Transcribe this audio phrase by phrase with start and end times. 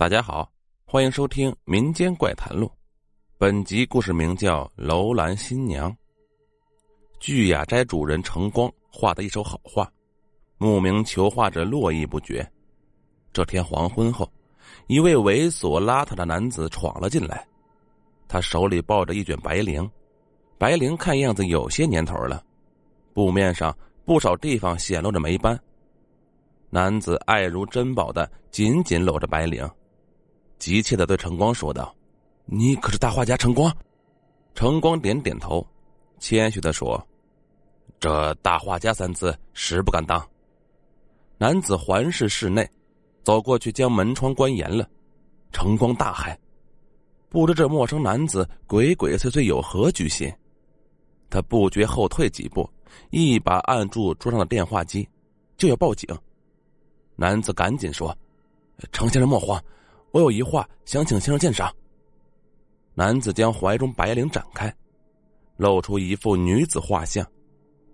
[0.00, 0.50] 大家好，
[0.86, 2.66] 欢迎收听《民间怪谈录》。
[3.36, 5.92] 本集故事名叫《楼兰新娘》。
[7.18, 9.86] 聚雅斋主人程光画的一手好画，
[10.56, 12.50] 慕名求画者络绎不绝。
[13.30, 14.26] 这天黄昏后，
[14.86, 17.46] 一位猥琐邋遢的男子闯了进来，
[18.26, 19.86] 他手里抱着一卷白绫，
[20.56, 22.42] 白绫看样子有些年头了，
[23.12, 23.76] 布面上
[24.06, 25.60] 不少地方显露着霉斑。
[26.70, 29.70] 男子爱如珍宝的紧紧搂着白绫。
[30.60, 31.92] 急切的对陈光说道
[32.44, 33.74] ：“你可是大画家陈光？”
[34.54, 35.66] 陈光点点头，
[36.18, 37.02] 谦虚的说
[37.98, 40.22] ：“这大画家三字实不敢当。”
[41.38, 42.68] 男子环视室内，
[43.24, 44.86] 走过去将门窗关严了。
[45.50, 46.36] 陈光大骇，
[47.30, 50.30] 不知这陌生男子鬼鬼祟祟有何居心。
[51.30, 52.68] 他不觉后退几步，
[53.08, 55.08] 一把按住桌上的电话机，
[55.56, 56.06] 就要报警。
[57.16, 58.14] 男子赶紧说
[58.92, 59.58] ：“程先生莫慌。”
[60.12, 61.72] 我有一话想请先生鉴赏。
[62.94, 64.74] 男子将怀中白绫展开，
[65.56, 67.26] 露出一幅女子画像。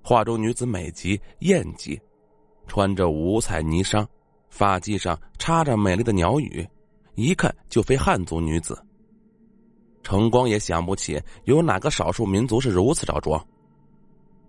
[0.02, 2.00] 画中女子美极艳极，
[2.66, 4.06] 穿着五彩霓裳，
[4.50, 6.66] 发髻上插着美丽的鸟羽，
[7.16, 8.80] 一看就非汉族女子。
[10.02, 13.44] 程光也想不起有哪个少数民族是如此着装。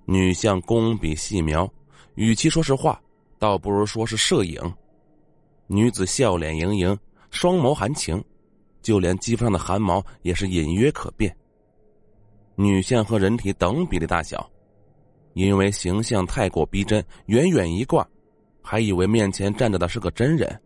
[0.06, 1.68] 女像工笔细描，
[2.14, 3.02] 与其说是画，
[3.40, 4.62] 倒不如说是摄影。
[5.66, 6.98] 女子笑脸盈盈。
[7.30, 8.24] 双眸含情，
[8.82, 11.36] 就连肌肤上的汗毛也是隐约可辨。
[12.56, 14.50] 女像和人体等比例大小，
[15.34, 18.08] 因为形象太过逼真，远远一挂，
[18.62, 20.60] 还以为面前站着的是个真人。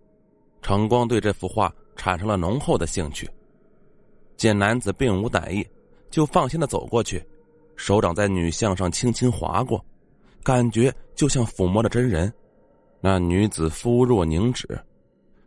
[0.62, 3.30] 程光对这幅画产生了浓厚的兴趣。
[4.38, 5.68] 见男子并无歹意，
[6.10, 7.22] 就放心的走过去，
[7.76, 9.84] 手掌在女像上轻轻划过，
[10.44, 12.32] 感觉就像抚摸着真人。
[13.02, 14.80] 那女子肤若凝脂。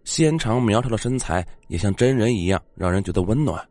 [0.04, 3.66] 纤长苗条的身材也像真人一样，让人觉得温暖。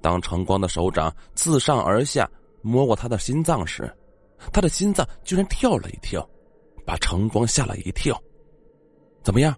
[0.00, 2.28] 当程光的手掌自上而下
[2.62, 3.90] 摸过他的心脏时，
[4.52, 6.26] 他的心脏居然跳了一跳，
[6.84, 8.20] 把程光吓了一跳。
[9.22, 9.54] 怎么样？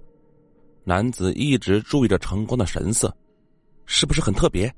[0.85, 3.13] 男子一直注意着程光的神色，
[3.87, 4.73] 是不是很特别？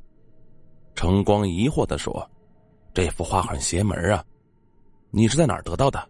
[0.94, 2.30] 程光疑惑的说
[2.94, 4.24] ：“这幅画很邪门啊，
[5.10, 6.06] 你是在哪儿得到的？”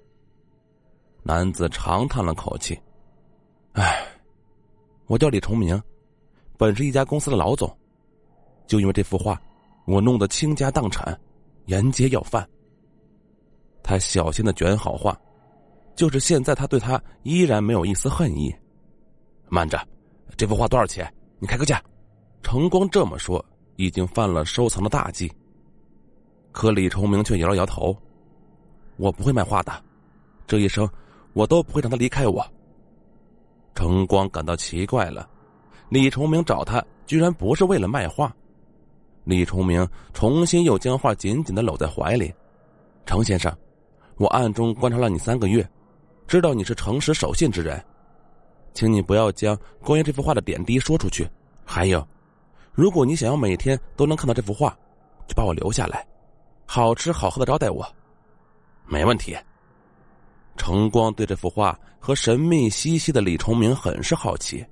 [1.22, 2.76] 男子长叹了口气
[3.74, 4.06] ：“唉。”
[5.08, 5.82] 我叫李崇明，
[6.58, 7.74] 本是一家公司的老总，
[8.66, 9.40] 就因为这幅画，
[9.86, 11.18] 我弄得倾家荡产，
[11.64, 12.46] 沿街要饭。
[13.82, 15.18] 他小心的卷好画，
[15.96, 18.54] 就是现在他对他依然没有一丝恨意。
[19.48, 19.82] 慢着，
[20.36, 21.10] 这幅画多少钱？
[21.38, 21.82] 你开个价。
[22.42, 23.42] 程光这么说，
[23.76, 25.32] 已经犯了收藏的大忌。
[26.52, 27.96] 可李崇明却摇了摇头
[28.98, 29.72] ：“我不会卖画的，
[30.46, 30.86] 这一生
[31.32, 32.46] 我都不会让他离开我。”
[33.78, 35.30] 程光感到奇怪了，
[35.88, 38.34] 李崇明找他居然不是为了卖画。
[39.22, 42.34] 李崇明重新又将画紧紧的搂在怀里。
[43.06, 43.56] 程先生，
[44.16, 45.64] 我暗中观察了你三个月，
[46.26, 47.80] 知道你是诚实守信之人，
[48.74, 51.30] 请你不要将关于这幅画的点滴说出去。
[51.64, 52.04] 还有，
[52.72, 54.76] 如果你想要每天都能看到这幅画，
[55.28, 56.04] 就把我留下来，
[56.66, 57.86] 好吃好喝的招待我。
[58.86, 59.36] 没问题。
[60.58, 64.62] 程光对这幅画和神秘兮兮的李崇明很是好奇。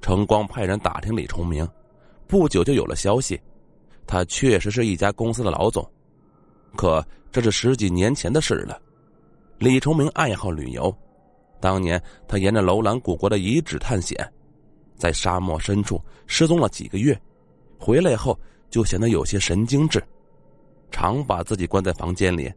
[0.00, 1.66] 程光派人打听李崇明，
[2.28, 3.40] 不久就有了消息，
[4.06, 5.84] 他确实是一家公司的老总，
[6.76, 8.80] 可这是十几年前的事了。
[9.58, 10.94] 李崇明爱好旅游，
[11.58, 14.16] 当年他沿着楼兰古国的遗址探险，
[14.96, 17.18] 在沙漠深处失踪了几个月，
[17.78, 18.38] 回来后
[18.68, 20.04] 就显得有些神经质，
[20.90, 22.52] 常把自己关在房间里。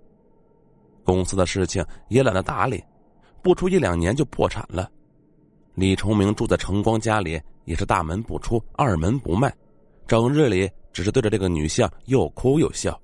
[1.07, 2.83] 公司的事情也懒得打理，
[3.41, 4.91] 不出一两年就破产了。
[5.73, 9.55] 李崇明住在程光家里，也是大门不出，二门不迈，
[10.05, 12.99] 整日里只是对着这个女像又哭又笑。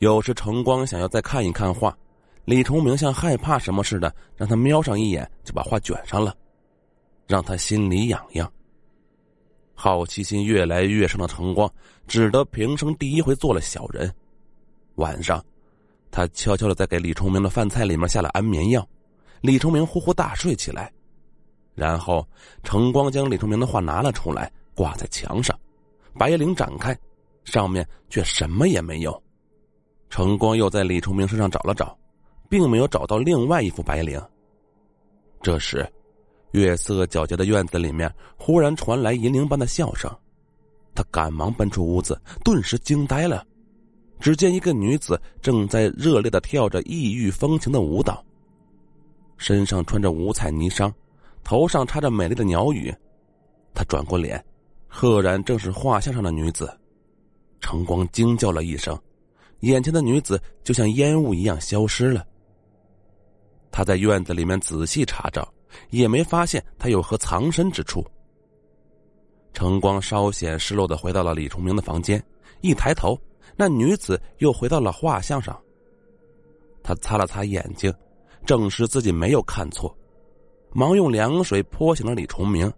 [0.00, 1.96] 有时程光想要再看一看画，
[2.44, 6.34] 李崇明像害怕什么似的，让他瞄上一眼就把画卷上了，
[7.28, 8.52] 让他心里痒痒。
[9.72, 11.72] 好奇心越来越盛的程光，
[12.08, 14.12] 只得平生第一回做了小人。
[14.96, 15.40] 晚上。
[16.10, 18.86] 他悄悄的在给李崇明的饭菜里面下了安眠药，
[19.40, 20.92] 李崇明呼呼大睡起来，
[21.74, 22.26] 然后
[22.62, 25.58] 程光将李崇明的画拿了出来挂在墙上，
[26.18, 26.98] 白绫展开，
[27.44, 29.22] 上面却什么也没有。
[30.10, 31.96] 程光又在李崇明身上找了找，
[32.48, 34.20] 并没有找到另外一幅白绫。
[35.42, 35.86] 这时，
[36.52, 40.10] 月色皎洁的院子里面忽然传来银铃般的笑声，
[40.94, 43.46] 他赶忙奔出屋子，顿时惊呆了。
[44.20, 48.24] 只见一个女子正在热烈的跳着异域风情的舞蹈，
[49.36, 50.92] 身上穿着五彩霓裳，
[51.44, 52.94] 头上插着美丽的鸟羽，
[53.74, 54.44] 他转过脸，
[54.88, 56.70] 赫然正是画像上的女子。
[57.60, 58.96] 程光惊叫了一声，
[59.60, 62.26] 眼前的女子就像烟雾一样消失了。
[63.70, 65.52] 他在院子里面仔细查找，
[65.90, 68.04] 也没发现他有何藏身之处。
[69.52, 72.22] 程光稍显失落的回到了李崇明的房间，
[72.60, 73.18] 一抬头，
[73.58, 75.60] 那女子又回到了画像上。
[76.80, 77.92] 他擦了擦眼睛，
[78.46, 79.92] 证实自己没有看错，
[80.72, 82.72] 忙用凉水泼醒了李崇明。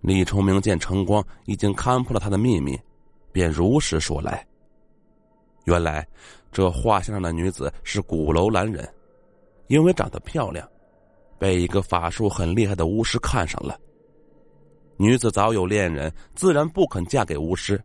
[0.00, 2.76] 李崇明见程光已经看破了他的秘密，
[3.30, 4.44] 便如实说来。
[5.66, 6.06] 原来，
[6.50, 8.86] 这画像上的女子是鼓楼兰人。
[9.68, 10.68] 因为长得漂亮，
[11.38, 13.78] 被一个法术很厉害的巫师看上了。
[14.98, 17.82] 女子早有恋人，自然不肯嫁给巫师。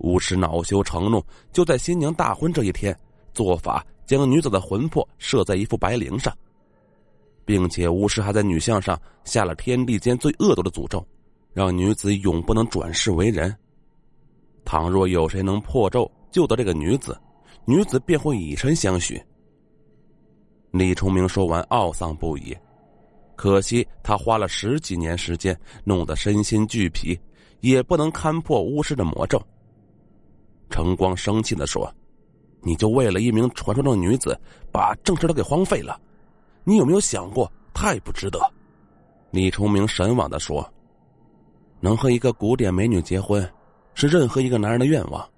[0.00, 2.96] 巫师恼羞成怒，就在新娘大婚这一天，
[3.32, 6.36] 做法将女子的魂魄射在一副白绫上，
[7.44, 11.06] 并且巫师还在女像上下了天地间最恶毒的诅咒，
[11.52, 13.54] 让女子永不能转世为人。
[14.64, 17.18] 倘若有谁能破咒救得这个女子，
[17.64, 19.20] 女子便会以身相许。
[20.70, 22.56] 李崇明说完，懊丧不已。
[23.36, 27.18] 可惜他花了十几年时间，弄得身心俱疲，
[27.60, 29.42] 也不能勘破巫师的魔咒。
[30.70, 31.92] 程光生气的说
[32.62, 34.38] ：“你就为了一名传说中的女子，
[34.72, 36.00] 把正事都给荒废了？
[36.64, 38.38] 你有没有想过，太不值得？”
[39.30, 40.66] 李崇明神往的说
[41.80, 43.46] ：“能和一个古典美女结婚，
[43.94, 45.28] 是任何一个男人的愿望，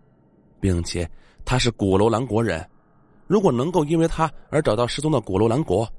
[0.61, 1.11] 并且
[1.45, 2.65] 她是古楼兰国人。”
[3.29, 5.91] 如果能够因为他而找到失踪的古楼兰国，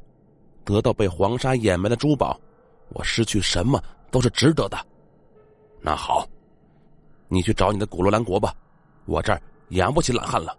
[0.63, 2.39] 得到被黄沙掩埋的珠宝，
[2.89, 3.81] 我失去什么
[4.11, 4.77] 都是值得的。
[5.81, 6.27] 那好，
[7.27, 8.53] 你去找你的古楼兰国吧，
[9.05, 10.57] 我这儿养不起懒汉了。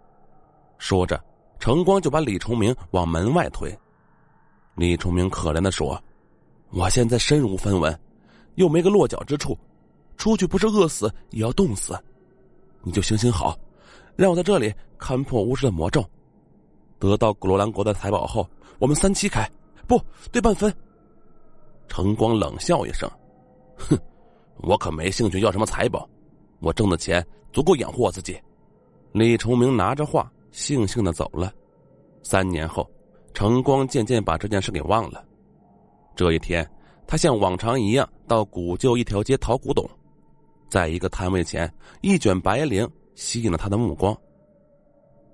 [0.77, 1.21] 说着，
[1.59, 3.73] 程光就把李崇明往门外推。
[4.75, 6.01] 李崇明可怜的说
[6.71, 7.97] ：“我现在身无分文，
[8.55, 9.57] 又没个落脚之处，
[10.17, 11.97] 出去不是饿死也要冻死。
[12.83, 13.57] 你就行行好，
[14.15, 16.03] 让我在这里看破巫师的魔咒。”
[16.99, 18.49] 得到古罗兰国的财宝后，
[18.79, 19.49] 我们三七开，
[19.87, 20.01] 不
[20.31, 20.73] 对半分。
[21.87, 23.09] 程光冷笑一声
[23.77, 23.97] ：“哼，
[24.57, 26.07] 我可没兴趣要什么财宝，
[26.59, 27.25] 我挣的钱
[27.55, 28.37] 足够养活我自己。”
[29.13, 31.53] 李崇明拿着画，悻悻的走了。
[32.21, 32.85] 三年后，
[33.33, 35.23] 程光渐渐把这件事给忘了。
[36.17, 36.69] 这一天，
[37.07, 39.89] 他像往常一样到古旧一条街淘古董，
[40.69, 41.71] 在一个摊位前，
[42.01, 42.85] 一卷白绫
[43.15, 44.13] 吸引了他的目光。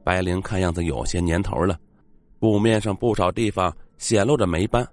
[0.04, 1.80] 白绫看样子有些年头了，
[2.40, 4.88] 布面上不少地方显露着霉斑。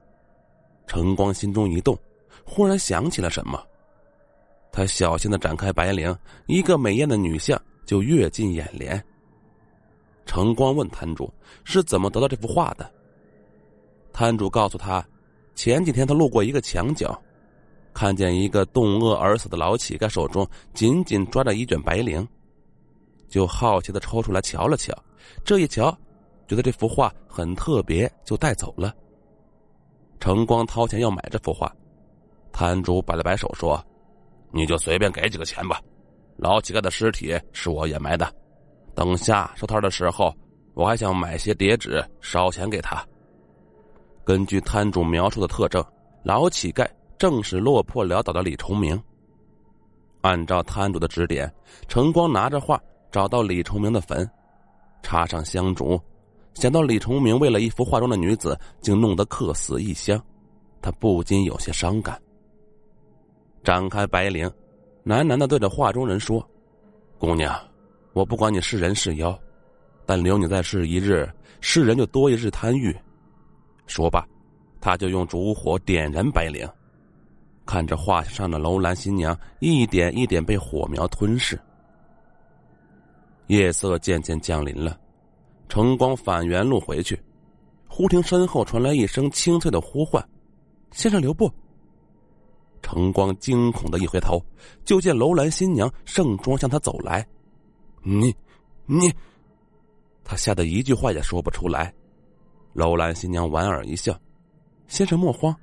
[0.86, 1.94] 程光心中一动，
[2.42, 3.62] 忽然想起了什么，
[4.78, 6.16] 他小心的展开白绫，
[6.46, 9.04] 一个美艳的女像就跃进眼帘。
[10.25, 11.28] 程光问摊主
[11.64, 12.88] 是怎么得到这幅画的，
[14.12, 15.04] 摊主告诉他，
[15.56, 17.20] 前几天他路过一个墙角，
[17.92, 22.25] 看见一个冻饿而死的老乞丐手中紧紧抓着一卷白绫。
[23.28, 24.94] 就好奇的抽出来瞧了瞧，
[25.44, 25.90] 这一瞧，
[26.46, 28.94] 觉得这幅画很特别，就带走了。
[30.20, 31.75] 程光掏钱要买这幅画，
[32.52, 33.84] 摊主摆了摆手说
[34.50, 35.80] ：“你就随便给几个钱吧，
[36.36, 38.32] 老乞丐的尸体是我掩埋的，
[38.94, 40.34] 等下收摊的时候，
[40.74, 43.04] 我还想买些叠纸烧钱给他。”
[44.24, 45.84] 根据摊主描述的特征，
[46.22, 46.86] 老乞丐
[47.18, 49.00] 正是落魄潦倒的李崇明。
[50.22, 51.52] 按照摊主的指点，
[51.87, 52.80] 程光拿着画。
[53.11, 54.30] 找到李崇明的坟，
[55.02, 55.99] 插上香烛，
[56.52, 60.23] 想到李崇明为了一幅画中的女子，竟弄得客死异乡，
[60.82, 62.20] 他不禁有些伤感。
[63.62, 64.50] 展开白绫，
[65.04, 66.46] 喃喃的对着画中人说
[67.18, 67.54] ：“姑娘，
[68.12, 69.38] 我不管你是人是妖，
[70.06, 71.28] 但留你在世一日，
[71.60, 72.96] 世人就多一日贪欲。”
[73.86, 74.26] 说罢，
[74.80, 76.70] 他就用烛火点燃白绫，
[77.66, 81.58] 看着画上的楼兰新娘一点一点被火苗吞噬。
[83.48, 84.98] 夜色渐渐降临了，
[85.68, 87.18] 程光返原路回去，
[87.88, 90.22] 忽听身后传来一声清脆的呼唤
[90.92, 91.50] ：“先生留步！”
[92.82, 94.42] 程光惊恐的一回头，
[94.85, 97.26] 就见楼兰新娘盛装向他走来。
[98.02, 98.35] 你，
[98.87, 99.12] 你，
[100.25, 101.92] 他吓得一句话也说不出来。
[102.73, 104.18] 楼兰新娘莞尔一笑
[104.87, 105.54] ：“先生莫慌，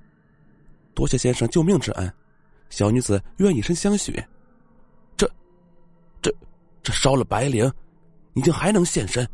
[0.93, 2.13] 多谢先生救命之恩，
[2.69, 4.21] 小女子愿以身相许。”
[5.15, 5.29] 这
[6.21, 6.33] 这，
[6.83, 7.71] 这烧了白绫，
[8.33, 9.27] 你竟还能现身？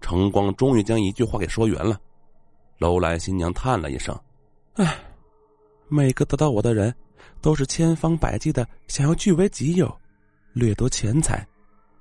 [0.00, 2.00] 程光终于将一句话给说圆了。
[2.78, 4.18] 楼兰新娘叹了一声
[4.76, 4.96] ：“唉，
[5.90, 6.94] 每个得到我的人
[7.40, 9.94] 都是千方百计的想要据为己有
[10.52, 11.46] 掠夺钱财。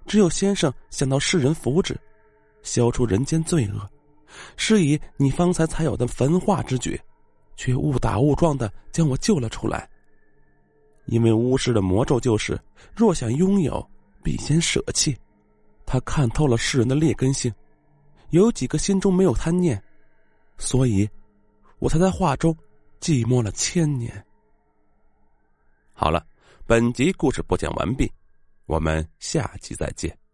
[0.06, 1.96] 只有先生想到世人福祉
[2.64, 3.90] 消除人间罪恶。
[4.56, 7.00] 是以你方才才有的焚化之举
[7.56, 9.90] 却误打误撞的将我救了出来。
[11.06, 12.60] 因为巫师的魔咒就是
[12.96, 13.86] 若想拥有
[14.24, 15.18] 必先舍弃。
[15.84, 17.52] 他看透了世人的劣根性
[18.30, 19.82] 有几个心中没有贪念
[20.60, 21.10] 所以
[21.80, 22.56] 我才在画中
[23.00, 24.26] 寂寞了千年。
[25.94, 26.26] 好了
[26.66, 28.10] 本集故事播讲完毕
[28.66, 30.29] 我们下集再见。